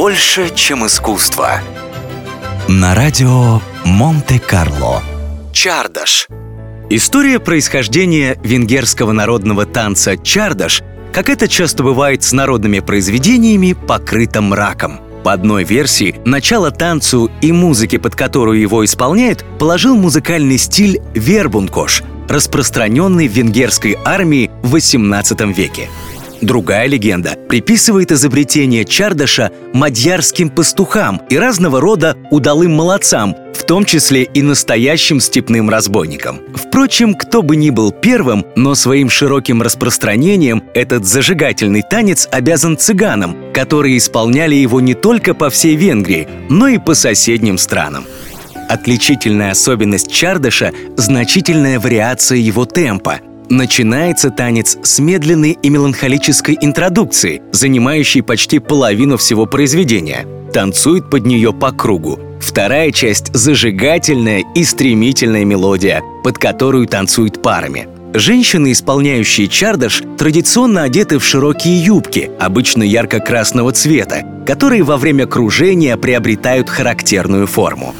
[0.00, 1.60] Больше, чем искусство.
[2.68, 5.02] На радио Монте-Карло.
[5.52, 6.26] Чардаш.
[6.88, 10.82] История происхождения венгерского народного танца чардаш,
[11.12, 15.00] как это часто бывает с народными произведениями, покрыта мраком.
[15.22, 22.04] По одной версии, начало танцу и музыке, под которую его исполняют, положил музыкальный стиль вербункош,
[22.26, 25.90] распространенный в венгерской армии в XVIII веке.
[26.40, 34.22] Другая легенда приписывает изобретение чардаша мадьярским пастухам и разного рода удалым молодцам, в том числе
[34.22, 36.40] и настоящим степным разбойникам.
[36.54, 43.36] Впрочем, кто бы ни был первым, но своим широким распространением этот зажигательный танец обязан цыганам,
[43.52, 48.06] которые исполняли его не только по всей Венгрии, но и по соседним странам.
[48.68, 58.22] Отличительная особенность чардаша– значительная вариация его темпа– Начинается танец с медленной и меланхолической интродукции, занимающей
[58.22, 60.24] почти половину всего произведения.
[60.52, 62.20] Танцует под нее по кругу.
[62.40, 67.88] Вторая часть– зажигательная и стремительная мелодия, под которую танцуют парами.
[68.14, 75.96] Женщины, исполняющие чардаш, традиционно одеты в широкие юбки, обычно ярко-красного цвета, которые во время кружения
[75.96, 77.96] приобретают характерную форму.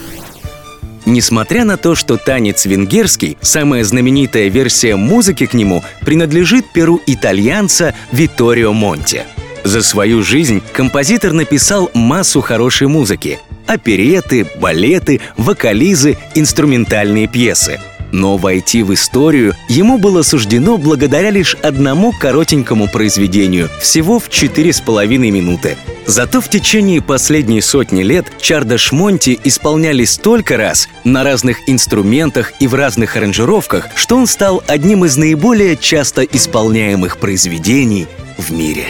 [1.10, 7.96] Несмотря на то, что танец венгерский, самая знаменитая версия музыки к нему, принадлежит перу итальянца
[8.12, 9.24] Витторио Монти.
[9.64, 17.80] За свою жизнь композитор написал массу хорошей музыки– опереты, балеты, вокализы, инструментальные пьесы–
[18.12, 24.72] но войти в историю ему было суждено благодаря лишь одному коротенькому произведению, всего в четыре
[24.72, 25.76] с половиной минуты.
[26.06, 32.66] Зато в течение последней сотни лет Чардаш Монти исполняли столько раз на разных инструментах и
[32.66, 38.86] в разных аранжировках, что он стал одним из наиболее часто исполняемых произведений в мире.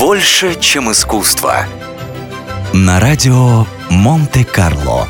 [0.00, 1.66] Больше, чем искусство.
[2.72, 5.08] На радио Монте-Карло.